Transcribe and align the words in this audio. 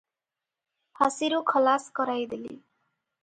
ଫାଶିରୁ 1.01 1.41
ଖଲାସ 1.53 1.93
କରାଇଦେଲି। 1.99 2.55